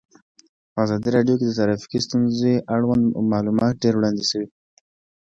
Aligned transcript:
په 0.73 0.77
ازادي 0.85 1.09
راډیو 1.15 1.37
کې 1.39 1.45
د 1.47 1.51
ټرافیکي 1.59 1.99
ستونزې 2.07 2.53
اړوند 2.75 3.03
معلومات 3.31 3.73
ډېر 3.83 3.93
وړاندې 3.97 4.23
شوي. 4.31 4.47